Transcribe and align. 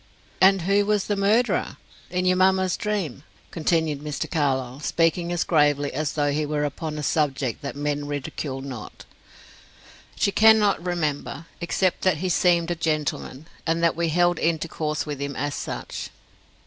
"And 0.41 0.63
who 0.63 0.87
was 0.87 1.05
the 1.05 1.15
murderer 1.15 1.77
in 2.09 2.25
your 2.25 2.35
mamma's 2.35 2.75
dream?" 2.75 3.21
continued 3.51 3.99
Mr. 3.99 4.27
Carlyle, 4.27 4.79
speaking 4.79 5.31
as 5.31 5.43
gravely 5.43 5.93
as 5.93 6.13
though 6.13 6.31
he 6.31 6.43
were 6.43 6.63
upon 6.63 6.97
a 6.97 7.03
subject 7.03 7.61
that 7.61 7.75
men 7.75 8.07
ridicule 8.07 8.61
not. 8.61 9.05
"She 10.15 10.31
cannot 10.31 10.83
remember, 10.83 11.45
except 11.61 12.01
that 12.01 12.17
he 12.17 12.29
seemed 12.29 12.71
a 12.71 12.75
gentleman, 12.75 13.45
and 13.67 13.83
that 13.83 13.95
we 13.95 14.09
held 14.09 14.39
intercourse 14.39 15.05
with 15.05 15.21
him 15.21 15.35
as 15.35 15.53
such. 15.53 16.09